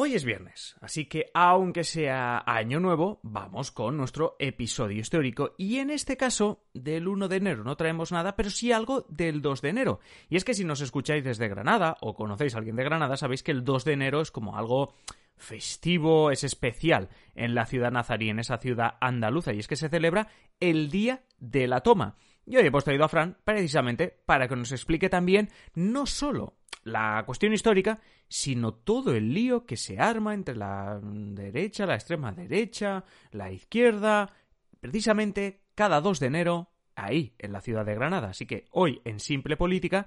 [0.00, 5.78] Hoy es viernes, así que aunque sea año nuevo, vamos con nuestro episodio histórico y
[5.78, 9.60] en este caso del 1 de enero no traemos nada, pero sí algo del 2
[9.60, 9.98] de enero.
[10.28, 13.42] Y es que si nos escucháis desde Granada o conocéis a alguien de Granada, sabéis
[13.42, 14.94] que el 2 de enero es como algo
[15.36, 19.88] festivo, es especial en la ciudad nazarí, en esa ciudad andaluza, y es que se
[19.88, 20.28] celebra
[20.60, 22.14] el Día de la Toma.
[22.46, 27.22] Y hoy hemos traído a Fran precisamente para que nos explique también no solo la
[27.26, 33.04] cuestión histórica, sino todo el lío que se arma entre la derecha, la extrema derecha,
[33.30, 34.32] la izquierda,
[34.80, 38.30] precisamente cada 2 de enero, ahí, en la ciudad de Granada.
[38.30, 40.06] Así que hoy, en Simple Política,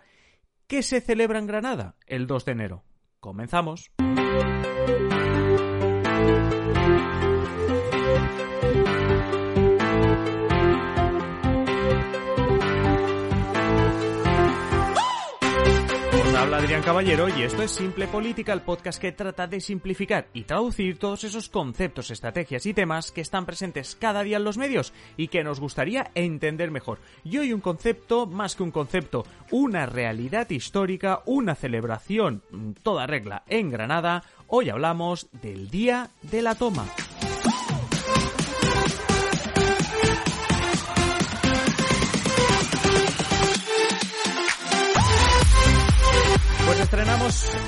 [0.68, 2.84] ¿qué se celebra en Granada el 2 de enero?
[3.20, 3.92] Comenzamos.
[16.62, 21.00] Adrián Caballero y esto es Simple Política, el podcast que trata de simplificar y traducir
[21.00, 25.30] todos esos conceptos, estrategias y temas que están presentes cada día en los medios y
[25.30, 27.00] que nos gustaría entender mejor.
[27.24, 33.08] Y hoy un concepto, más que un concepto, una realidad histórica, una celebración, mm, toda
[33.08, 34.24] regla en Granada.
[34.46, 36.86] Hoy hablamos del Día de la Toma.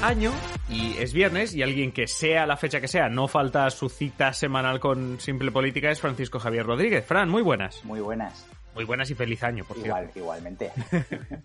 [0.01, 0.31] Año
[0.69, 4.33] y es viernes y alguien que sea la fecha que sea, no falta su cita
[4.33, 7.05] semanal con Simple Política es Francisco Javier Rodríguez.
[7.05, 7.83] Fran, muy buenas.
[7.83, 8.45] Muy buenas.
[8.75, 10.19] Muy buenas y feliz año, por Igual, cierto.
[10.19, 10.71] igualmente.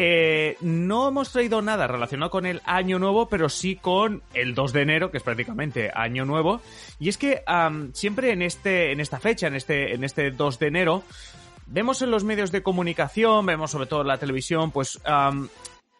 [0.00, 4.72] Eh, no hemos traído nada relacionado con el año nuevo, pero sí con el 2
[4.72, 6.60] de enero, que es prácticamente año nuevo.
[7.00, 7.42] Y es que
[7.92, 11.02] siempre en este, en esta fecha, en este, en este 2 de enero,
[11.66, 15.00] vemos en los medios de comunicación, vemos sobre todo en la televisión, pues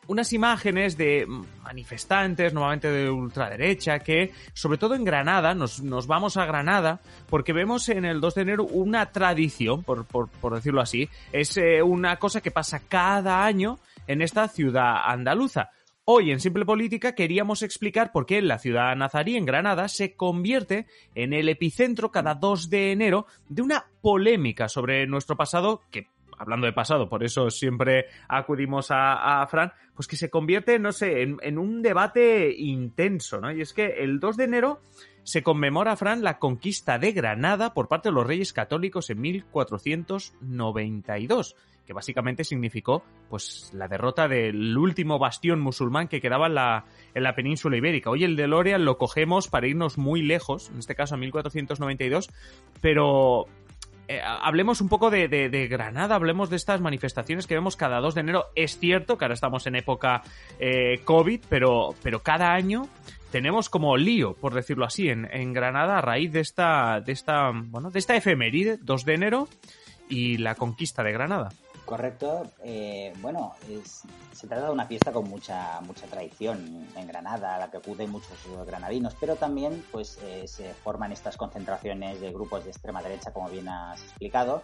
[0.08, 1.26] unas imágenes de
[1.62, 7.52] manifestantes, normalmente de ultraderecha, que sobre todo en Granada, nos, nos vamos a Granada, porque
[7.52, 11.82] vemos en el 2 de enero una tradición, por, por, por decirlo así, es eh,
[11.82, 15.70] una cosa que pasa cada año en esta ciudad andaluza.
[16.10, 20.86] Hoy en Simple Política queríamos explicar por qué la ciudad nazarí en Granada se convierte
[21.14, 26.06] en el epicentro cada 2 de enero de una polémica sobre nuestro pasado que
[26.38, 31.22] hablando de pasado, por eso siempre acudimos a, Fran, pues que se convierte, no sé,
[31.22, 33.53] en, un debate intenso, ¿no?
[33.53, 34.81] Y es que el 2 de enero
[35.22, 41.56] se conmemora, Fran, la conquista de Granada por parte de los reyes católicos en 1492
[41.88, 46.84] que básicamente significó pues la derrota del último bastión musulmán que quedaba en la,
[47.15, 48.10] en la península ibérica.
[48.10, 52.28] Hoy el DeLorean lo cogemos para irnos muy lejos, en este caso a 1492,
[52.82, 53.47] pero
[54.08, 58.20] eh, hablemos un poco de, Granada, hablemos de estas manifestaciones que vemos cada 2 de
[58.22, 58.46] enero.
[58.54, 60.22] Es cierto que ahora estamos en época
[60.58, 62.88] eh, COVID, pero, pero cada año
[63.30, 67.52] tenemos como lío, por decirlo así, en, en, Granada a raíz de esta, de esta,
[67.52, 69.48] bueno, de esta efeméride, 2 de enero,
[70.08, 71.50] y la conquista de Granada.
[71.88, 72.43] Correcto.
[72.62, 77.59] Eh, bueno, es, se trata de una fiesta con mucha mucha tradición en Granada, a
[77.59, 82.65] la que acuden muchos granadinos, pero también pues eh, se forman estas concentraciones de grupos
[82.65, 84.60] de extrema derecha, como bien has explicado,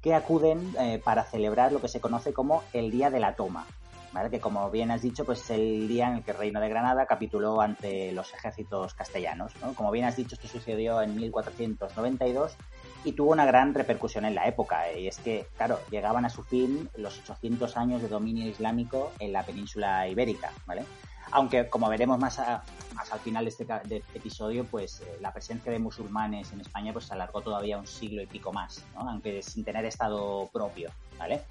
[0.00, 3.66] que acuden eh, para celebrar lo que se conoce como el Día de la Toma.
[4.14, 4.30] ¿Vale?
[4.30, 6.70] Que como bien has dicho, pues es el día en el que el Reino de
[6.70, 9.52] Granada capituló ante los ejércitos castellanos.
[9.62, 9.74] ¿no?
[9.74, 12.56] Como bien has dicho, esto sucedió en 1492
[13.04, 14.92] y tuvo una gran repercusión en la época.
[14.92, 19.32] Y es que, claro, llegaban a su fin los 800 años de dominio islámico en
[19.32, 20.84] la península ibérica, ¿vale?
[21.32, 22.62] Aunque, como veremos más, a,
[22.94, 26.60] más al final de este, de este episodio, pues eh, la presencia de musulmanes en
[26.60, 29.08] España pues se alargó todavía un siglo y pico más, ¿no?
[29.08, 31.42] Aunque sin tener estado propio, ¿vale?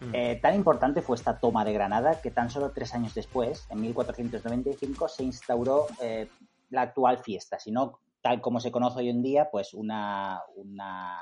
[0.00, 0.14] Mm.
[0.14, 3.80] Eh, tan importante fue esta toma de Granada que tan solo tres años después, en
[3.82, 6.28] 1495, se instauró eh,
[6.70, 11.18] la actual fiesta, sino tal como se conoce hoy en día, pues una, una,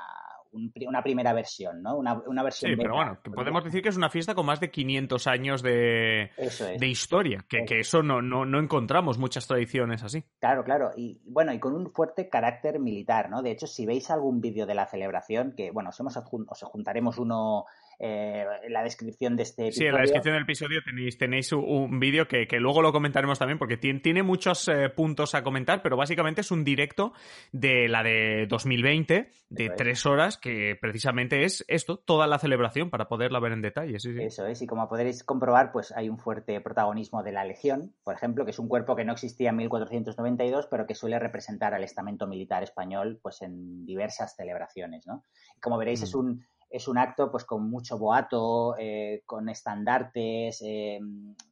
[0.51, 1.97] un, una primera versión, ¿no?
[1.97, 4.45] Una, una versión Sí, beta, pero bueno, que podemos decir que es una fiesta con
[4.45, 6.79] más de 500 años de, eso es.
[6.79, 10.23] de historia, que, que eso no, no, no, encontramos muchas tradiciones así.
[10.39, 13.41] Claro, claro, y bueno, y con un fuerte carácter militar, ¿no?
[13.41, 17.17] De hecho, si veis algún vídeo de la celebración, que bueno, os, hemos os juntaremos
[17.17, 17.65] uno
[18.01, 19.81] eh, la descripción de este episodio.
[19.81, 23.59] Sí, en la descripción del episodio tenéis, tenéis un, vídeo que, luego lo comentaremos también
[23.59, 27.11] porque tiene, tiene muchos eh, puntos a comentar, pero básicamente es un directo
[27.51, 33.09] de la de 2020, de tres horas, que precisamente es esto, toda la celebración para
[33.09, 33.97] poderla ver en detalle.
[33.97, 38.15] Eso es, y como podréis comprobar, pues hay un fuerte protagonismo de la Legión, por
[38.15, 41.83] ejemplo, que es un cuerpo que no existía en 1492, pero que suele representar al
[41.83, 45.25] estamento militar español pues en diversas celebraciones, ¿no?
[45.61, 46.19] Como veréis, es mm.
[46.19, 50.99] un es un acto pues con mucho boato, eh, con estandartes, eh,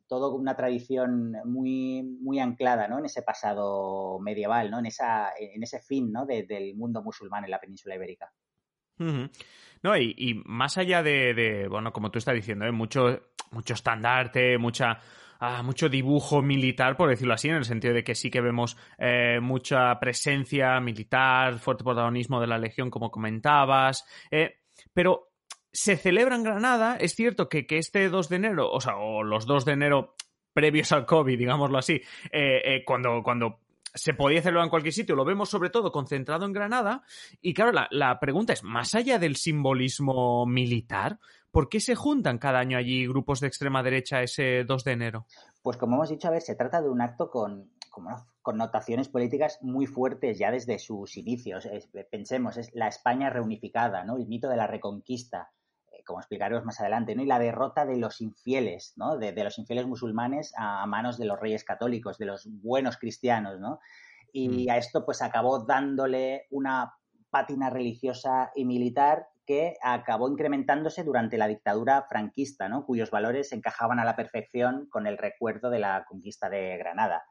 [0.07, 2.99] todo una tradición muy, muy anclada ¿no?
[2.99, 4.79] en ese pasado medieval, ¿no?
[4.79, 6.25] en, esa, en ese fin ¿no?
[6.25, 8.31] del mundo musulmán en la península ibérica.
[9.83, 12.71] No, y, más allá de, bueno, como tú estás diciendo, ¿eh?
[12.71, 14.99] mucho, mucho estandarte, mucha,
[15.39, 18.75] ah, mucho dibujo militar, por decirlo así, en el sentido de que sí que vemos
[18.97, 24.05] eh, mucha presencia militar, fuerte protagonismo de la Legión, como comentabas.
[24.97, 25.29] Pero
[25.71, 29.45] se celebra en Granada, es cierto que, este 2 de enero, o sea, o los
[29.45, 30.15] 2 de enero
[30.53, 32.01] previos al COVID, digámoslo así,
[32.31, 33.59] eh, eh, cuando, cuando
[33.93, 37.03] se podía celebrar en cualquier sitio, lo vemos sobre todo concentrado en Granada.
[37.43, 41.19] Y claro, la, pregunta es, más allá del simbolismo militar,
[41.51, 45.27] ¿por qué se juntan cada año allí grupos de extrema derecha ese 2 de enero?
[45.61, 47.69] Pues como hemos dicho, a ver, se trata de un acto con,
[48.47, 51.67] connotaciones políticas muy fuertes ya desde sus inicios.
[52.09, 54.15] pensemos, es la España reunificada, ¿no?
[54.15, 55.51] El mito de la reconquista,
[55.91, 57.23] eh, como explicaremos más adelante, ¿no?
[57.23, 59.17] Y la derrota de los infieles, ¿no?
[59.17, 63.81] De, los infieles musulmanes a, manos de los reyes católicos, de los buenos cristianos, ¿no?
[64.31, 64.69] Y mm.
[64.69, 66.93] a esto pues acabó dándole una
[67.29, 72.85] pátina religiosa y militar que acabó incrementándose durante la dictadura franquista, ¿no?
[72.85, 77.25] cuyos valores encajaban a la perfección con el recuerdo de la conquista de Granada.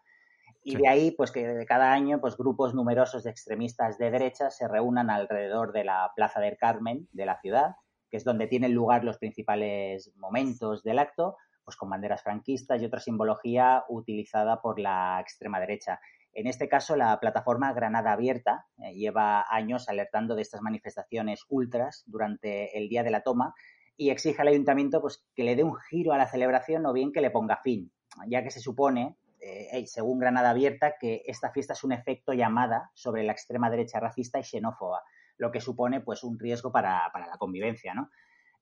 [0.68, 4.66] Y de ahí, pues que cada año, pues grupos numerosos de extremistas de derecha se
[4.66, 7.76] reúnan alrededor de la Plaza del Carmen de la ciudad,
[8.10, 12.84] que es donde tienen lugar los principales momentos del acto, pues con banderas franquistas y
[12.84, 16.00] otra simbología utilizada por la extrema derecha.
[16.32, 22.02] En este caso, la plataforma Granada Abierta eh, lleva años alertando de estas manifestaciones ultras
[22.06, 23.54] durante el día de la toma
[23.96, 27.12] y exige al ayuntamiento pues, que le dé un giro a la celebración o bien
[27.12, 27.92] que le ponga fin,
[28.26, 29.16] ya que se supone
[29.46, 34.00] eh, según Granada Abierta, que esta fiesta es un efecto llamada sobre la extrema derecha
[34.00, 35.02] racista y xenófoba,
[35.38, 38.10] lo que supone pues un riesgo para, la convivencia, ¿no?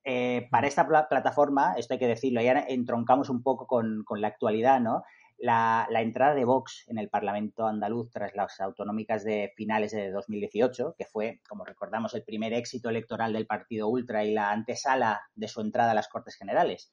[0.05, 4.81] Eh, para esta plataforma, esto hay que decirlo, ya entroncamos un poco con, la actualidad,
[4.81, 5.05] ¿no?
[5.39, 10.95] La, entrada de Vox en el Parlamento andaluz tras las autonómicas de finales de 2018,
[10.99, 15.49] que fue, como recordamos, el primer éxito electoral del partido Ultra y la antesala de
[15.49, 16.93] su entrada a las Cortes Generales.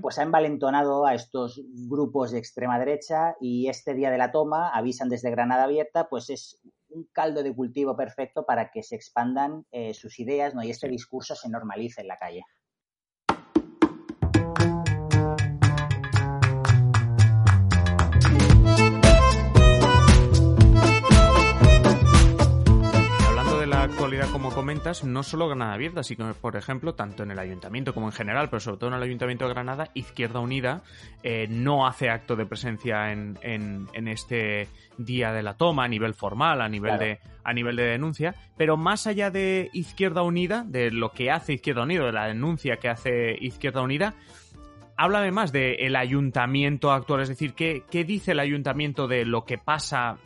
[0.00, 4.70] Pues ha envalentonado a estos grupos de extrema derecha y este día de la toma,
[4.70, 9.66] avisan desde Granada Abierta, pues es un caldo de cultivo perfecto para que se expandan
[9.70, 10.62] eh, sus ideas ¿no?
[10.62, 12.44] y este discurso se normalice en la calle.
[24.32, 28.12] Como comentas, no solo Granada Abierta, sino, por ejemplo, tanto en el ayuntamiento como en
[28.12, 30.82] general, pero sobre todo en el ayuntamiento de Granada, Izquierda Unida
[31.22, 36.14] eh, no hace acto de presencia en, en, este día de la toma a nivel
[36.14, 40.90] formal, a nivel, de, a nivel de denuncia, pero más allá de Izquierda Unida, de
[40.90, 44.14] lo que hace Izquierda Unida, de la denuncia que hace Izquierda Unida,
[44.96, 49.58] háblame más del ayuntamiento actual, es decir, ¿qué, ¿qué, dice el ayuntamiento de lo que
[49.58, 50.18] pasa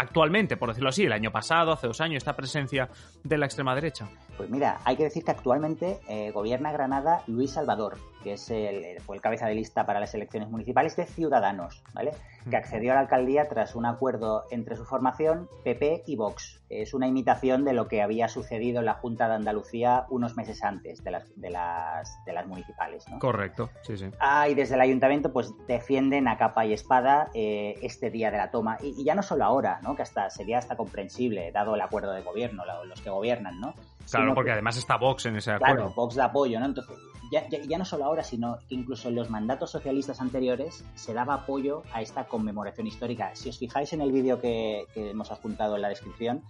[0.00, 2.88] actualmente, por decirlo así, el año pasado, hace dos años, esta presencia
[3.22, 4.08] de la extrema derecha?
[4.40, 8.98] Pues mira, hay que decir que actualmente eh, gobierna Granada Luis Salvador, que es el,
[9.02, 12.12] fue el cabeza de lista para las elecciones municipales de Ciudadanos, ¿vale?
[12.48, 16.62] Que accedió a la alcaldía tras un acuerdo entre su formación, PP y Vox.
[16.70, 20.64] Es una imitación de lo que había sucedido en la Junta de Andalucía unos meses
[20.64, 23.18] antes de las, de las, de las municipales, ¿no?
[23.18, 24.06] Correcto, sí, sí.
[24.20, 28.38] Ah, y desde el ayuntamiento pues defienden a capa y espada eh, este día de
[28.38, 28.78] la toma.
[28.80, 29.96] Y, ya no solo ahora, ¿no?
[29.96, 33.74] Que hasta sería hasta comprensible, dado el acuerdo de gobierno, los que gobiernan, ¿no?
[34.10, 35.74] Claro, porque además está Vox en ese acuerdo.
[35.74, 36.66] Claro, Vox da apoyo, ¿no?
[36.66, 36.96] Entonces,
[37.30, 41.82] ya, no solo ahora, sino que incluso en los mandatos socialistas anteriores se daba apoyo
[41.92, 43.34] a esta conmemoración histórica.
[43.34, 46.42] Si os fijáis en el vídeo que, hemos adjuntado en la descripción,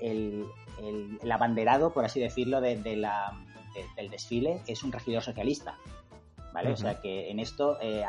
[0.00, 0.46] el,
[1.30, 3.36] abanderado, por así decirlo, de, la,
[3.96, 5.76] del desfile es un regidor socialista.
[6.52, 6.72] ¿Vale?
[6.72, 8.04] O sea que en esto eh,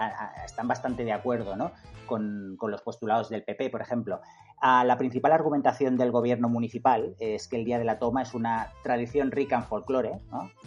[0.45, 1.71] están bastante de acuerdo, ¿no?
[2.05, 4.21] Con, con, los postulados del PP, por ejemplo
[4.61, 8.73] la principal argumentación del gobierno municipal es que el Día de la Toma es una
[8.83, 10.19] tradición rica en folclore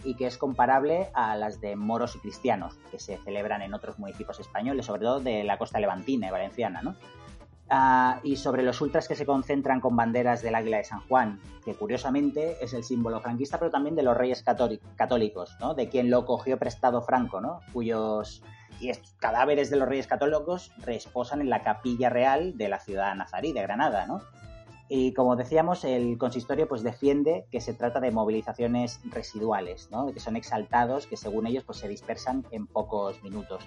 [0.03, 3.99] y que es comparable a las de moros y cristianos que se celebran en otros
[3.99, 6.81] municipios españoles, sobre todo de la costa levantina y valenciana.
[6.81, 6.95] ¿no?
[7.69, 11.39] Ah, y sobre los ultras que se concentran con banderas del águila de San Juan,
[11.63, 15.73] que curiosamente es el símbolo franquista, pero también de los reyes católicos, ¿no?
[15.73, 17.61] De quien lo cogió prestado Franco, ¿no?
[17.71, 18.43] Cuyos
[18.79, 23.15] y estos cadáveres de los reyes católicos reposan en la capilla real de la ciudad
[23.15, 24.21] nazarí de Granada, ¿no?
[24.89, 30.13] Y como decíamos, el consistorio pues defiende que se trata de movilizaciones residuales, ¿no?
[30.13, 33.63] que son exaltados, que según ellos pues se dispersan en pocos minutos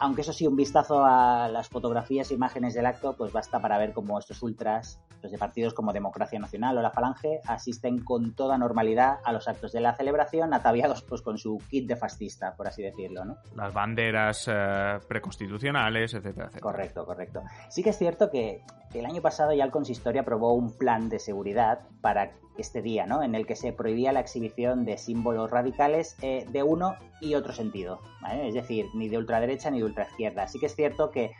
[0.00, 3.76] aunque eso sí, un vistazo a las fotografías e imágenes del acto, pues basta para
[3.76, 8.34] ver cómo estos ultras, los de partidos como Democracia Nacional o la Falange, asisten con
[8.34, 12.54] toda normalidad a los actos de la celebración, ataviados pues con su kit de fascista,
[12.56, 13.36] por así decirlo, ¿no?
[13.54, 16.62] Las banderas eh, preconstitucionales, etcétera, etcétera.
[16.62, 17.42] Correcto, correcto.
[17.68, 18.62] Sí que es cierto que
[18.94, 23.22] el año pasado ya el consistorio aprobó un plan de seguridad para este día, ¿no?
[23.22, 27.52] En el que se prohibía la exhibición de símbolos radicales eh, de uno y otro
[27.52, 28.00] sentido,
[28.30, 30.46] Es decir, ni de ultraderecha ni de ultraizquierda.
[30.48, 31.32] Sí que es cierto que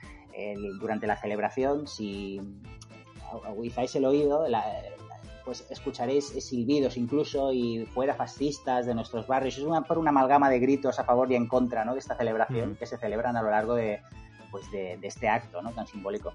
[0.81, 2.41] durante la celebración, si
[3.45, 4.45] agudizáis el oído,
[5.45, 9.59] pues escucharéis silbidos incluso y fuera fascistas de nuestros barrios.
[9.59, 11.95] Es una, por una amalgama de gritos a favor y en contra, ¿no?
[11.95, 12.77] De esta celebración mm.
[12.77, 14.01] que se celebran a lo largo de,
[14.51, 15.73] pues de, de este acto, ¿no?
[15.73, 16.33] Tan simbólico.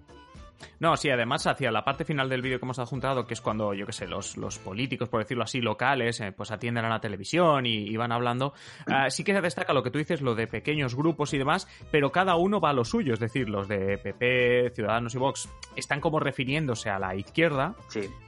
[0.79, 3.73] No, sí, además hacia la parte final del vídeo que hemos adjuntado, que es cuando,
[3.73, 6.99] yo qué sé, los, los políticos, por decirlo así, locales, eh, pues atienden a la
[6.99, 8.53] televisión y, van hablando,
[8.87, 11.67] ah, sí que se destaca lo que tú dices, lo de pequeños grupos y demás,
[11.91, 15.49] pero cada uno va a lo suyo, es decir, los de PP, Ciudadanos y Vox
[15.75, 17.75] están como refiriéndose a la izquierda,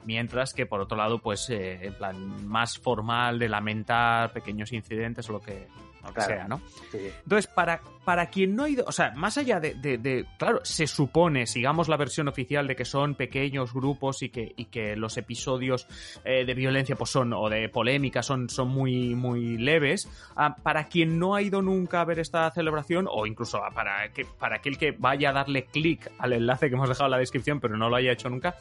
[0.06, 5.30] mientras que por otro lado, pues eh, en plan más formal de lamentar pequeños incidentes
[5.30, 5.68] o lo que,
[6.14, 6.62] sea, ¿no?
[6.94, 11.46] Entonces, para, para quien no ha ido, o sea, más allá de, claro, se supone,
[11.46, 15.88] sigamos la versión oficial de que son pequeños grupos y que, y que los episodios
[16.24, 20.88] eh, de violencia pues son, o de polémica son, son muy, muy leves, ah, para
[20.88, 24.78] quien no ha ido nunca a ver esta celebración, o incluso para, que, para aquel
[24.78, 27.90] que vaya a darle clic al enlace que hemos dejado en la descripción, pero no
[27.90, 28.56] lo haya hecho nunca,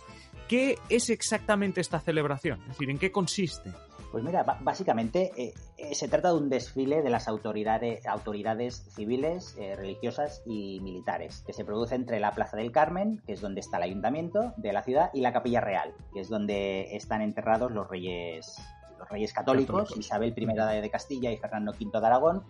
[0.49, 2.61] ¿qué es exactamente esta celebración?
[2.63, 3.71] Es decir, ¿en qué consiste?
[4.13, 9.57] Pues mira, básicamente eh, eh, se trata de un desfile de las autoridades, autoridades civiles,
[9.59, 13.61] eh, religiosas y militares, que se produce entre la Plaza del Carmen, que es donde
[13.61, 17.73] está el ayuntamiento de la ciudad, y la Capilla Real, que es donde están enterrados
[17.73, 18.57] los reyes,
[18.99, 22.45] los reyes católicos, Isabel I de Castilla y Fernando V de Aragón,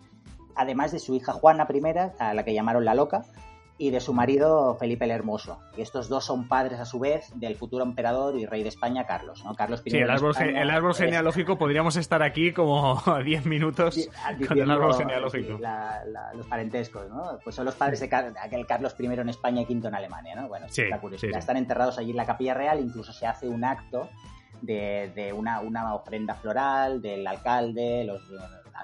[0.54, 1.82] además de su hija Juana I,
[2.18, 3.24] a la que llamaron la Loca,
[3.78, 5.60] y de su marido Felipe el Hermoso.
[5.76, 9.06] Y estos dos son padres a su vez del futuro emperador y rey de España,
[9.06, 9.44] Carlos.
[9.44, 9.54] ¿no?
[9.54, 14.08] Carlos I sí, el árbol, el árbol genealógico podríamos estar aquí como 10 minutos
[14.48, 15.58] con el árbol genealógico.
[16.34, 17.38] los parentescos, ¿no?
[17.44, 18.08] Pues son los padres de,
[18.42, 20.48] aquel Carlos I en España y V en Alemania, ¿no?
[20.48, 20.84] Bueno, sí,
[21.30, 24.08] ya están enterrados allí en la Capilla Real, incluso se hace un acto
[24.62, 28.22] de, de una, una ofrenda floral del alcalde, los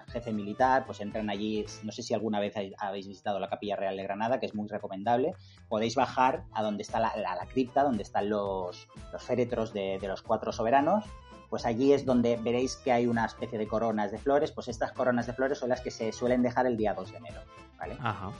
[0.08, 3.96] jefe militar, pues entran allí, no sé si alguna vez habéis visitado la Capilla Real
[3.96, 5.34] de Granada, que es muy recomendable,
[5.68, 7.12] podéis bajar a donde está la,
[7.52, 11.04] cripta, donde están los, los féretros de, los cuatro soberanos,
[11.48, 14.92] pues allí es donde veréis que hay una especie de coronas de flores, pues estas
[14.92, 17.40] coronas de flores son las que se suelen dejar el día 2 de enero,
[17.78, 17.96] ¿vale?
[18.00, 18.32] Ajá.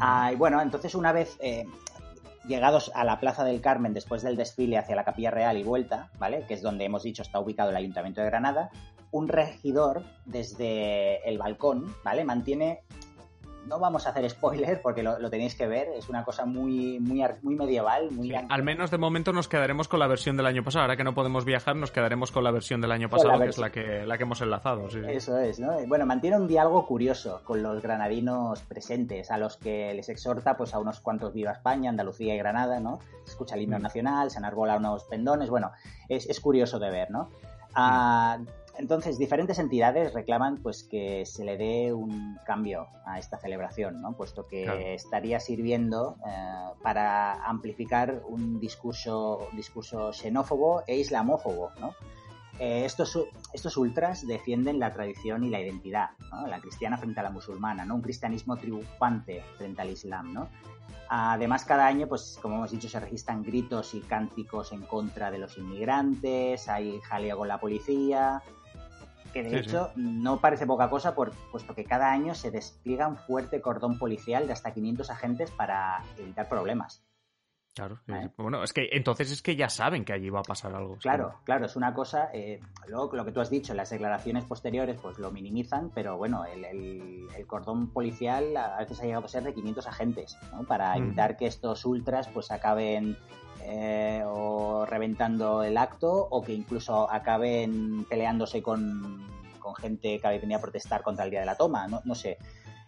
[0.00, 1.66] Ah, y bueno, entonces una vez eh,
[2.46, 6.10] llegados a la Plaza del Carmen después del desfile hacia la Capilla Real y vuelta,
[6.18, 6.44] ¿vale?
[6.46, 8.70] Que es donde hemos dicho está ubicado el Ayuntamiento de Granada,
[9.10, 12.24] un regidor desde el balcón, ¿vale?
[12.24, 12.82] Mantiene
[13.66, 17.22] no vamos a hacer spoiler porque lo, tenéis que ver, es una cosa muy, muy,
[17.42, 18.10] muy medieval.
[18.10, 20.82] Muy al menos de momento nos quedaremos con la versión del año pasado.
[20.82, 23.58] Ahora que no podemos viajar, nos quedaremos con la versión del año pasado, que es
[23.58, 24.86] la que, la que hemos enlazado.
[25.08, 25.74] Eso es, ¿no?
[25.86, 30.74] Bueno, mantiene un diálogo curioso con los granadinos presentes, a los que les exhorta pues
[30.74, 33.00] a unos cuantos Viva España, Andalucía y Granada, ¿no?
[33.26, 33.82] escucha el himno mm.
[33.82, 35.72] nacional, se enarbola unos pendones, bueno,
[36.08, 37.28] es, es curioso de ver, ¿no?
[37.74, 38.38] Ah,
[38.78, 44.16] entonces, diferentes entidades reclaman pues que se le dé un cambio a esta celebración, ¿no?
[44.16, 51.70] puesto que estaría sirviendo eh, para amplificar un discurso, discurso xenófobo e islamófobo.
[51.80, 51.94] ¿no?
[52.58, 53.18] Eh, estos,
[53.52, 56.46] estos ultras defienden la tradición y la identidad, ¿no?
[56.46, 57.94] la cristiana frente a la musulmana, ¿no?
[57.94, 60.32] un cristianismo triunfante frente al islam.
[60.32, 60.48] ¿no?
[61.08, 65.38] Además, cada año, pues como hemos dicho, se registran gritos y cánticos en contra de
[65.38, 68.42] los inmigrantes, hay jaleo con la policía,
[69.36, 73.18] que de hecho no parece poca cosa, por, puesto que cada año se despliega un
[73.18, 77.02] fuerte cordón policial de hasta 500 agentes para evitar problemas.
[77.76, 78.00] Claro,
[78.38, 80.96] bueno, es que entonces es que ya saben que allí va a pasar algo.
[80.96, 84.98] Claro, claro, es una cosa, eh, luego lo que tú has dicho, las declaraciones posteriores
[84.98, 89.52] pues lo minimizan, pero bueno, el, cordón policial a veces ha llegado a ser de
[89.52, 90.64] 500 agentes, ¿no?
[90.64, 93.18] Para evitar que estos ultras pues acaben
[93.62, 99.26] eh, o reventando el acto o que incluso acaben peleándose con,
[99.78, 102.38] gente que venía a protestar contra el día de la toma, no, no sé.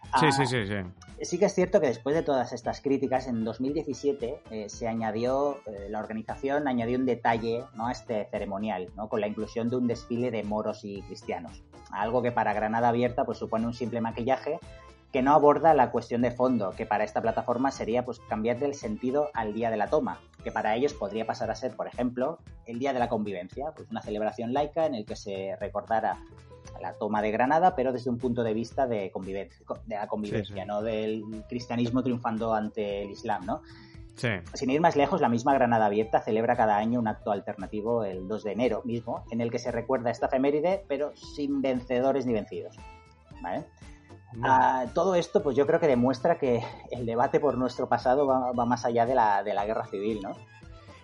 [0.05, 0.75] Sí, Ah, sí, sí, sí.
[1.21, 5.59] Sí que es cierto que después de todas estas críticas, en 2017 eh, se añadió,
[5.67, 7.88] eh, la organización añadió un detalle ¿no?
[7.88, 9.09] a este ceremonial, ¿no?
[9.09, 11.62] con la inclusión de un desfile de moros y cristianos.
[11.90, 14.61] Algo que para Granada Abierta pues, supone un simple maquillaje
[15.12, 18.75] que no aborda la cuestión de fondo, que para esta plataforma sería pues, cambiar del
[18.75, 22.38] sentido al día de la toma, que para ellos podría pasar a ser, por ejemplo,
[22.67, 26.19] el día de la convivencia, pues una celebración laica en el que se recordara
[26.81, 30.55] la toma de Granada, pero desde un punto de vista de convivencia, de la convivencia,
[30.55, 30.67] Sí, sí.
[30.67, 33.63] no del cristianismo triunfando ante el Islam, ¿no?
[34.15, 34.29] Sí.
[34.55, 38.27] Sin ir más lejos, la misma Granada Abierta celebra cada año un acto alternativo el
[38.27, 42.33] 2 de enero mismo, en el que se recuerda esta efeméride, pero sin vencedores ni
[42.33, 42.77] vencidos.
[43.41, 43.65] ¿Vale?
[44.43, 48.53] Ah, todo esto, pues yo creo que demuestra que el debate por nuestro pasado va,
[48.53, 50.33] va más allá de la, de la guerra civil, ¿no?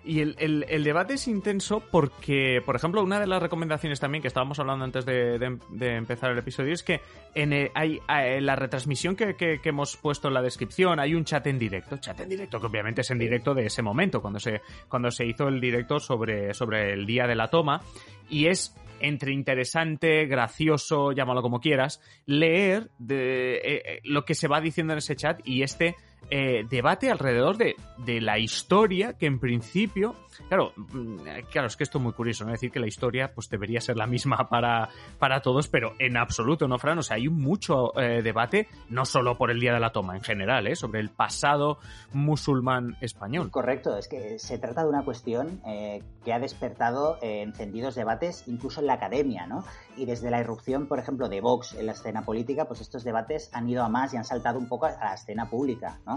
[0.06, 4.28] Y el, el- debate es intenso porque, por ejemplo, una de las recomendaciones también que
[4.28, 7.00] estábamos hablando antes de, de- empezar el episodio es que
[7.34, 8.00] en, el- hay,
[8.40, 12.20] la retransmisión que, que- hemos puesto en la descripción hay un chat en directo, chat
[12.20, 15.48] en directo que obviamente es en directo de ese momento, cuando se, cuando se hizo
[15.48, 17.80] el directo sobre, sobre el día de la toma.
[18.28, 24.60] Y es entre interesante, gracioso, llámalo como quieras, leer eh, eh, lo que se va
[24.60, 25.96] diciendo en ese chat y este
[26.30, 30.14] eh, debate alrededor de, de la historia que en principio,
[30.48, 31.18] claro, mm,
[31.50, 32.52] claro, es que esto es muy curioso, ¿no?
[32.52, 34.88] Decir que la historia pues debería ser la misma para,
[35.18, 36.98] para todos, pero en absoluto, ¿no, Fran?
[36.98, 40.22] O sea, hay mucho eh, debate, no solo por el día de la toma, en
[40.22, 40.76] general, ¿eh?
[40.76, 41.78] Sobre el pasado
[42.12, 43.50] musulmán español.
[43.50, 48.44] Correcto, es que se trata de una cuestión eh, que ha despertado eh, encendidos debates
[48.46, 49.64] incluso en la academia, ¿no?
[49.96, 53.50] Y desde la irrupción, por ejemplo, de Vox en la escena política, pues estos debates
[53.52, 56.13] han ido a más y han saltado un poco a la escena pública, ¿no?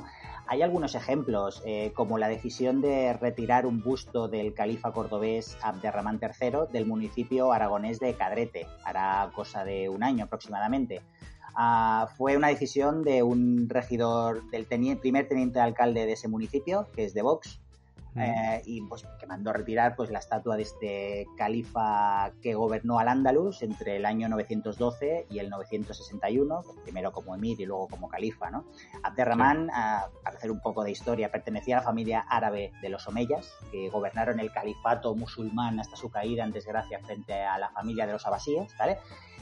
[0.47, 6.19] Hay algunos ejemplos, eh, como la decisión de retirar un busto del califa cordobés Abderramán
[6.21, 11.01] III del municipio aragonés de Cadrete, hará cosa de un año aproximadamente.
[11.53, 16.87] Ah, fue una decisión de un regidor, del primer teniente de alcalde de ese municipio,
[16.95, 17.59] que es de Vox,
[18.19, 23.07] eh, y pues que mandó retirar pues la estatua de este califa que gobernó al
[23.07, 28.07] Andalus entre el año 912 y el 961, pues, primero como emir y luego como
[28.07, 28.65] califa, ¿no?
[29.03, 33.07] Abderramán, ah, para hacer un poco de historia, pertenecía a la familia árabe de los
[33.07, 38.05] Omeyas, que gobernaron el califato musulmán hasta su caída en desgracia frente a la familia
[38.05, 38.97] de los abasíes, ¿vale?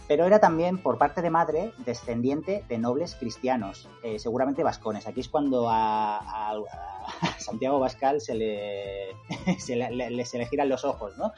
[0.08, 5.08] Pero era también, por parte de madre, descendiente de nobles cristianos, eh, seguramente vascones.
[5.08, 6.56] Aquí es cuando a,
[7.38, 9.16] Santiago Bascal se le,
[10.10, 11.34] le- se le giran los ojos, ¿no?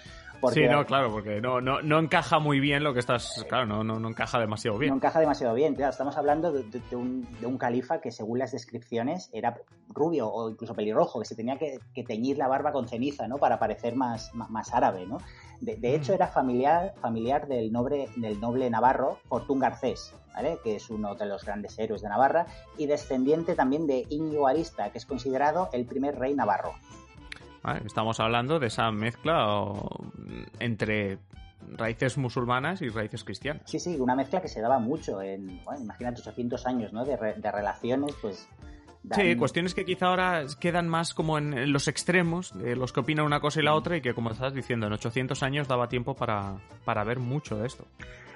[0.53, 3.45] Sí, no, claro, porque no, no, no encaja muy bien lo que estás.
[3.49, 4.89] Claro, no, no, no encaja demasiado bien.
[4.91, 5.75] No encaja demasiado bien.
[5.75, 9.57] Claro, estamos hablando de, de- de un, de un califa que, según las descripciones, era
[9.89, 13.37] rubio o incluso pelirrojo, que se tenía que, que teñir la barba con ceniza, ¿no?
[13.37, 15.17] Para parecer más, más, más árabe, ¿no?
[15.61, 20.59] De, de hecho, era familiar, familiar del, noble, del noble navarro Fortún Garcés, ¿vale?
[20.63, 22.45] Que es uno de los grandes héroes de Navarra,
[22.77, 26.73] y descendiente también de Íñigo Arista, que es considerado el primer rey navarro.
[27.67, 29.89] Vale, Estamos hablando de esa mezcla o,
[30.59, 31.17] entre
[31.73, 33.63] raíces musulmanas y raíces cristianas.
[33.65, 37.03] Sí, sí, una mezcla que se daba mucho en, bueno, imagínate, 800 años, ¿no?
[37.03, 38.47] De, re- de relaciones, pues...
[39.03, 42.93] dan- Sí, cuestiones que quizá ahora quedan más como en, en los extremos, de los
[42.93, 45.67] que opinan una cosa y la otra, y que como estás diciendo, en 800 años
[45.67, 47.85] daba tiempo para, para ver mucho de esto.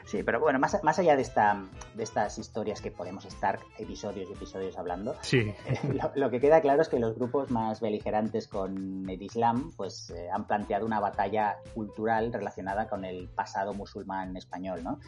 [0.05, 4.29] Sí, pero bueno, más, más allá de, esta, de estas historias que podemos estar episodios
[4.29, 5.39] y episodios hablando, Sí.
[5.39, 9.71] eh, lo, lo que queda claro es que los grupos más beligerantes con el Islam
[9.75, 14.99] pues eh, han planteado una batalla cultural relacionada con el pasado musulmán español, ¿no?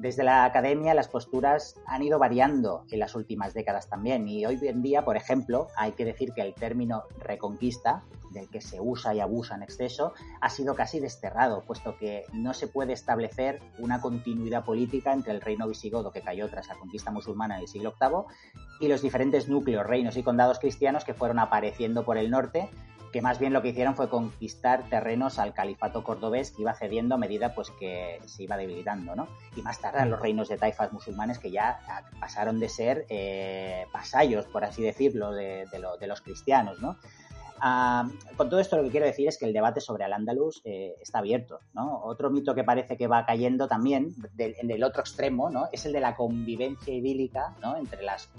[0.00, 4.26] Desde la academia las posturas han ido variando en las últimas décadas también.
[4.28, 8.62] Y hoy en día, por ejemplo, hay que decir que el término reconquista, del que
[8.62, 12.94] se usa y abusa en exceso, ha sido casi desterrado, puesto que no se puede
[12.94, 17.62] establecer una continuidad política entre el reino visigodo que cayó tras la conquista musulmana en
[17.62, 18.24] el siglo VIII
[18.80, 22.70] y los diferentes núcleos, reinos y condados cristianos que fueron apareciendo por el norte,
[23.12, 27.16] que más bien lo que hicieron fue conquistar terrenos al califato cordobés que iba cediendo
[27.16, 29.26] a medida pues que se iba debilitando, ¿no?
[29.56, 31.80] Y más tarde los reinos de taifas musulmanes que ya
[32.20, 33.86] pasaron de ser eh,
[34.52, 36.96] por así decirlo, de, de lo- de los cristianos, ¿no?
[37.62, 40.94] Ah, con todo esto lo que quiero decir es que el debate sobre Al-Ándalus eh,
[41.02, 42.00] está abierto, ¿no?
[42.04, 45.68] Otro mito que parece que va cayendo también, del- en el otro extremo, ¿no?
[45.72, 47.76] Es el de la convivencia idílica, ¿no?
[47.76, 48.30] Entre las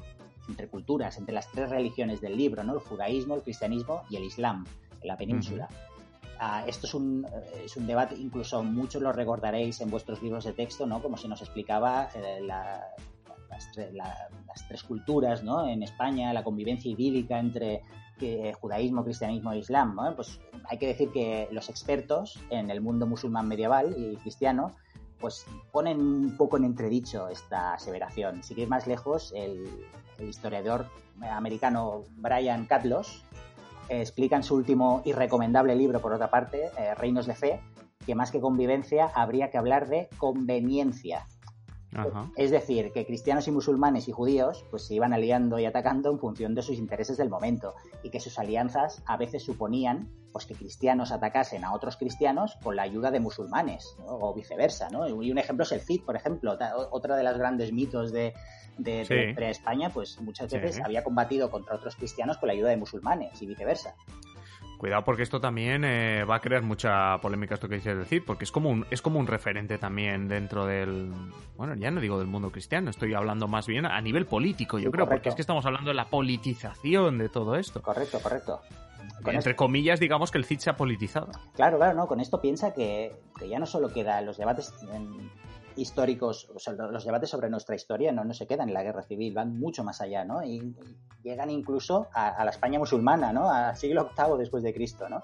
[0.48, 2.74] entre culturas, entre las tres religiones del libro, ¿no?
[2.74, 4.66] El judaísmo, el cristianismo y el islam
[5.02, 5.68] en la península.
[6.40, 10.44] Ah, esto es un, eh, es un debate, incluso muchos lo recordaréis en vuestros libros
[10.46, 11.02] de texto, ¿no?
[11.02, 12.84] Como se nos explicaba eh, la-
[13.50, 15.68] las, tre- la- las tres culturas, ¿no?
[15.68, 17.82] En España, la convivencia idílica entre
[18.22, 20.16] eh, judaísmo, cristianismo e islam, ¿no?
[20.16, 24.72] Pues hay que decir que los expertos en el mundo musulmán medieval y cristiano
[25.22, 28.44] pues ponen un poco en entredicho esta aseveración.
[28.44, 29.70] Si quieres más lejos, el,
[30.18, 30.88] el historiador
[31.22, 33.24] americano Brian Catlos
[33.90, 37.62] eh, explica en su último y recomendable libro, por otra parte, eh, Reinos de Fe,
[38.06, 41.28] que más que convivencia habría que hablar de conveniencia.
[41.94, 42.32] Ajá.
[42.38, 46.20] Es decir, que cristianos y musulmanes y judíos pues se iban aliando y atacando en
[46.20, 47.74] función de sus intereses del momento
[48.04, 52.78] y que sus alianzas a veces suponían pues que cristianos atacasen a otros cristianos con
[52.78, 54.06] la ayuda de musulmanes ¿no?
[54.20, 55.06] o viceversa, ¿no?
[55.22, 56.58] Y un ejemplo es el Cid, por ejemplo,
[56.92, 58.34] otra de las grandes mitos de,
[58.78, 59.14] de, Sí.
[59.14, 60.58] de- de España, pues muchas Sí.
[60.58, 63.94] veces había combatido contra otros cristianos con la ayuda de musulmanes y viceversa.
[64.82, 68.46] Cuidado porque esto también eh, va a crear mucha polémica esto que dices decir, porque
[68.46, 71.14] es como un es como un referente también dentro del
[71.56, 74.90] bueno, ya no digo del mundo cristiano, estoy hablando más bien a nivel político, yo
[74.90, 77.84] Sí, creo, porque es que estamos hablando de la politización de todo esto.
[77.84, 78.60] Correcto, correcto.
[79.22, 81.30] Con Entre comillas, digamos que el CID se ha politizado.
[81.54, 82.08] Claro, claro, no.
[82.08, 85.30] Con esto piensa que, que ya no solo queda los debates em,
[85.76, 89.04] históricos, o sea, los debates sobre nuestra historia no, no se quedan en la guerra
[89.04, 90.44] civil, van mucho más allá, ¿no?
[90.44, 90.76] Y, y
[91.24, 93.50] llegan incluso a, a la España musulmana, ¿no?
[93.50, 95.24] Al siglo VIII después de Cristo, ¿no?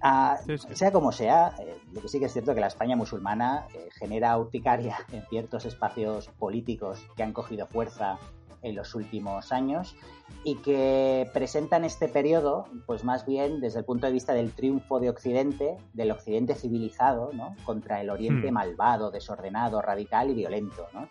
[0.00, 0.68] Ah, Sí, sí.
[0.74, 3.88] Sea como sea, eh, lo que sí que es cierto que la España musulmana eh,
[3.98, 8.18] genera urticaria en ciertos espacios políticos que han cogido fuerza
[8.62, 9.96] en los últimos años
[10.44, 15.00] y que presentan este periodo, pues más bien desde el punto de vista del triunfo
[15.00, 17.56] de Occidente, del Occidente civilizado, ¿no?
[17.64, 18.54] Contra el Oriente Hmm.
[18.54, 21.08] malvado, desordenado, radical y violento, ¿no?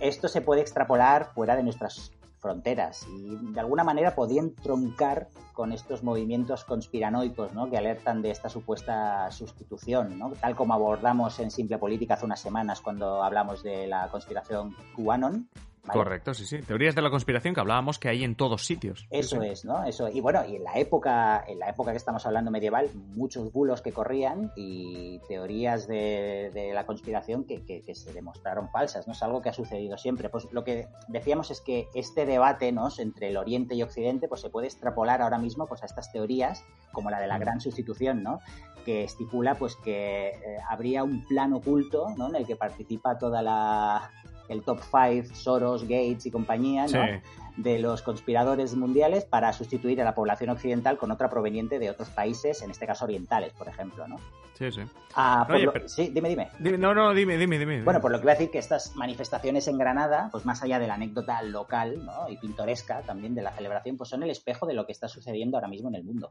[0.00, 2.12] Esto se puede extrapolar fuera de nuestras
[2.44, 7.70] fronteras y de alguna manera podían troncar con estos movimientos conspiranoicos ¿no?
[7.70, 10.32] que alertan de esta supuesta sustitución, ¿no?
[10.32, 15.48] tal como abordamos en Simple Política hace unas semanas cuando hablamos de la conspiración QAnon.
[15.86, 15.98] ¿Vale?
[15.98, 16.58] Correcto, sí, sí.
[16.62, 19.06] Teorías de la conspiración que hablábamos que hay en todos sitios.
[19.10, 19.48] Eso Sí, sí.
[19.52, 19.84] es, ¿no?
[19.84, 20.08] Eso.
[20.08, 23.82] Y bueno, y en la época, en la época que estamos hablando medieval, muchos bulos
[23.82, 29.12] que corrían y teorías de, de la conspiración que, que- que se demostraron falsas, ¿no?
[29.12, 30.28] Es algo que ha sucedido siempre.
[30.28, 32.88] Pues lo que decíamos es que este debate, ¿no?
[32.98, 36.64] entre el Oriente y Occidente, pues se puede extrapolar ahora mismo pues a estas teorías,
[36.92, 37.40] como la de la Mm.
[37.40, 38.40] gran sustitución, ¿no?
[38.84, 42.28] Que estipula pues que eh, habría un plan oculto, ¿no?
[42.28, 44.10] En el que participa toda la
[44.48, 46.88] el top 5, Soros, Gates y compañía, ¿no?
[46.88, 46.98] Sí.
[47.56, 52.08] de los conspiradores mundiales para sustituir a la población occidental con otra proveniente de otros
[52.10, 54.16] países, en este caso orientales, por ejemplo, ¿no?
[54.54, 54.80] Sí, sí.
[55.14, 56.48] Ah, por Oye, lo- pero- Sí, dime, dime.
[56.58, 57.82] Dime- no, no, dime, dime, dime.
[57.84, 60.80] Bueno, por lo que voy a decir que estas manifestaciones en Granada, pues más allá
[60.80, 62.28] de la anécdota local ¿no?
[62.28, 65.56] y pintoresca también de la celebración, pues son el espejo de lo que está sucediendo
[65.56, 66.30] ahora mismo en el mundo.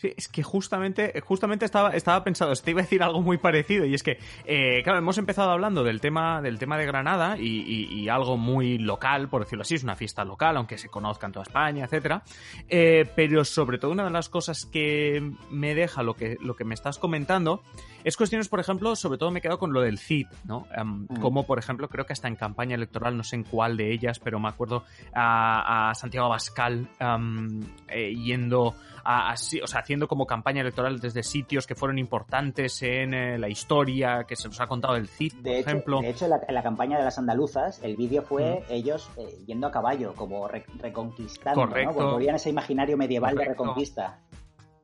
[0.00, 3.84] Sí, es que justamente, justamente estaba, estaba pensado, te iba a decir algo muy parecido,
[3.84, 8.08] y es que, eh, claro, hemos empezado hablando del tema, del tema de Granada y,
[8.08, 11.42] algo muy local, por decirlo así, es una fiesta local, aunque se conozca en toda
[11.42, 12.22] España, etcétera.
[12.70, 16.64] Eh, pero sobre todo una de las cosas que me deja lo que, lo que
[16.64, 17.62] me estás comentando
[18.04, 20.66] es cuestiones, por ejemplo, sobre todo me he quedado con lo del CID, ¿no?
[20.84, 21.20] Mm.
[21.20, 24.18] Como, por ejemplo, creo que hasta en campaña electoral, no sé en cuál de ellas,
[24.18, 24.84] pero me acuerdo
[25.14, 26.88] a, a Santiago Abascal
[27.88, 33.14] eh, yendo a, o sea, haciendo como campaña electoral desde sitios que fueron importantes en
[33.14, 36.00] eh, la historia, que se nos ha contado el CID, por De hecho, ejemplo.
[36.00, 39.38] de hecho, en la, en la campaña de las andaluzas, el vídeo fue ellos eh,
[39.46, 41.90] yendo a caballo, como re- reconquistando, Correcto.
[41.92, 41.96] ¿no?
[41.96, 43.62] Como volvían ese imaginario medieval de Correcto.
[43.64, 44.18] reconquista.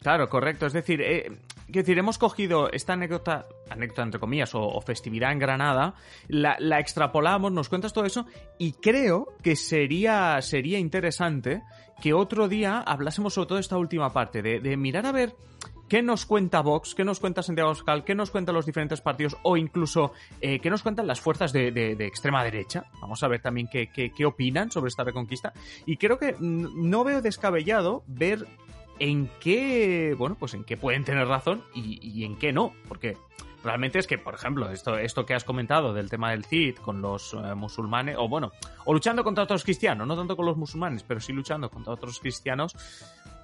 [0.00, 0.66] Claro, correcto.
[0.66, 1.30] Es decir, eh,
[1.66, 5.94] quiero decir, hemos cogido esta anécdota, anécdota entre comillas, o, festividad en Granada,
[6.28, 8.26] la, la extrapolamos, nos cuentas todo eso,
[8.58, 11.62] y creo que sería, sería interesante
[12.02, 15.34] que otro día hablásemos sobre todo esta última parte, de, de mirar a ver
[15.88, 19.36] qué nos cuenta Vox, qué nos cuenta Santiago Abascal, qué nos cuentan los diferentes partidos,
[19.44, 22.86] o incluso eh, qué nos cuentan las fuerzas de, de- de extrema derecha.
[23.00, 25.52] Vamos a ver también qué, qué- qué opinan sobre esta reconquista.
[25.86, 28.46] Y creo que no veo descabellado ver
[28.98, 33.16] en qué, bueno, pues en qué pueden tener razón y, y en qué no, porque
[33.66, 37.02] realmente es que, por ejemplo, esto, esto que has comentado del tema del CID con
[37.02, 38.52] los eh, musulmanes, o bueno,
[38.84, 42.20] o luchando contra otros cristianos, no tanto con los musulmanes, pero sí luchando contra otros
[42.20, 42.74] cristianos,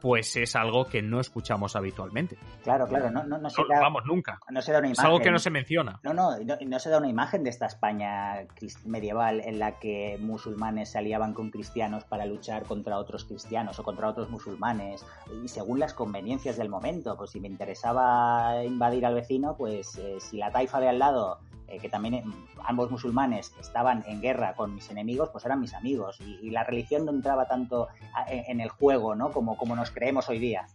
[0.02, 2.36] pues es algo que no escuchamos habitualmente.
[2.64, 4.40] Claro, claro, no, no, no se da, vamos, nunca.
[4.50, 5.06] no se da una Es imagen.
[5.12, 6.00] algo que no se menciona.
[6.02, 8.44] No, no, no, no se da una imagen de esta España
[8.84, 13.84] medieval en la que musulmanes se aliaban con cristianos para luchar contra otros cristianos o
[13.84, 15.06] contra otros musulmanes
[15.44, 17.16] y según las conveniencias del momento.
[17.16, 21.38] Pues si me interesaba invadir al vecino, pues eh, si la taifa de al lado,
[21.72, 22.24] eh, que también eh,
[22.64, 27.06] ambos musulmanes estaban en guerra con mis enemigos, pues eran mis amigos y, la religión
[27.06, 29.30] no entraba tanto a- en, el juego, ¿no?
[29.30, 30.66] Como, como nos creemos hoy día.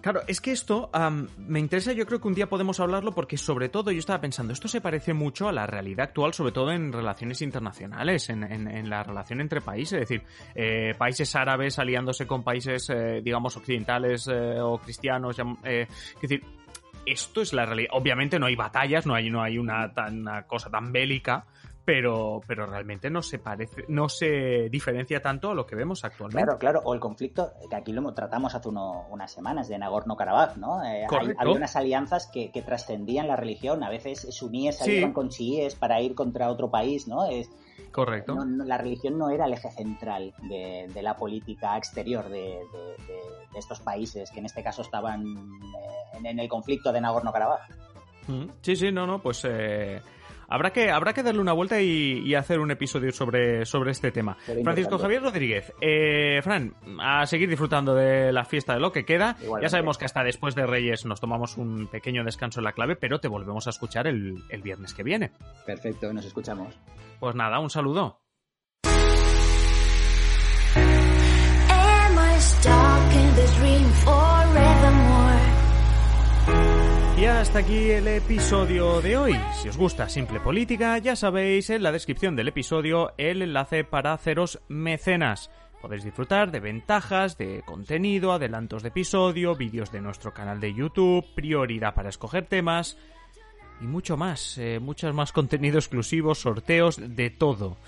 [0.00, 0.88] Claro, es que esto
[1.36, 4.52] me interesa, yo creo que un día podemos hablarlo porque sobre todo yo estaba pensando,
[4.52, 8.68] esto se parece mucho a la realidad actual, sobre todo en relaciones internacionales, en, en-
[8.68, 10.22] en la relación entre países, es decir,
[10.54, 15.88] eh, países árabes aliándose con países, eh, digamos, occidentales o cristianos, es
[16.22, 16.40] decir,
[17.06, 17.90] esto es la realidad.
[17.92, 21.46] Obviamente no hay batallas, no hay, no hay una, tan, una cosa tan bélica,
[21.86, 26.42] pero, pero realmente no se parece, no se diferencia tanto a lo que vemos actualmente.
[26.44, 30.56] Claro, claro, o el conflicto que aquí lo tratamos hace uno- unas semanas de Nagorno-Karabaj,
[30.56, 30.82] ¿no?
[30.84, 34.84] Eh, hay- había unas alianzas que, que trascendían la religión, a veces suníes Sí.
[34.84, 37.24] salían con chiíes para ir contra otro país, ¿no?
[37.26, 37.48] Es,
[37.92, 38.34] Correcto.
[38.34, 42.40] no- no- la religión no era el eje central de, de la política exterior de,
[42.40, 46.90] de- de- de estos países que en este caso estaban eh, en, en el conflicto
[46.92, 47.60] de Nagorno-Karabaj.
[48.26, 50.00] Mm, Sí, sí, no, no, pues eh,
[50.48, 54.12] habrá que habrá que darle una vuelta y, y hacer un episodio sobre, sobre este
[54.12, 54.36] tema.
[54.62, 54.98] Francisco.
[54.98, 59.36] Javier Rodríguez, eh, Fran, a seguir disfrutando de la fiesta de lo que queda.
[59.42, 59.66] Igualmente.
[59.66, 62.96] Ya sabemos que hasta después de Reyes nos tomamos un pequeño descanso en la clave,
[62.96, 65.32] pero te volvemos a escuchar el, el viernes que viene.
[65.64, 66.78] Perfecto, nos escuchamos.
[67.20, 68.20] Pues nada, un saludo.
[77.18, 79.34] Y hasta aquí el episodio de hoy.
[79.54, 84.12] Si os gusta Simple Política, ya sabéis en la descripción del episodio el enlace para
[84.12, 85.50] haceros mecenas.
[85.80, 91.24] Podéis disfrutar de ventajas, de contenido, adelantos de episodio, vídeos de nuestro canal de YouTube,
[91.34, 92.98] prioridad para escoger temas
[93.80, 97.78] y mucho más, eh, muchos más contenido exclusivo, sorteos, de todo.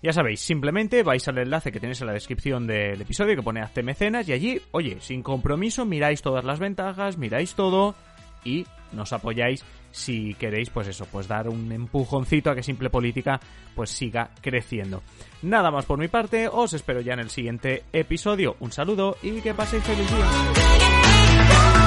[0.00, 3.62] Ya sabéis, simplemente vais al enlace que tenéis en la descripción del episodio que pone
[3.62, 7.96] Hazte Mecenas y allí, oye, sin compromiso, miráis todas las ventajas, miráis todo
[8.44, 13.40] y nos apoyáis si queréis, pues eso, pues dar un empujoncito a que Simple Política
[13.74, 15.02] pues siga creciendo.
[15.42, 18.56] Nada más por mi parte, os espero ya en el siguiente episodio.
[18.60, 21.85] Un saludo y que paséis feliz día.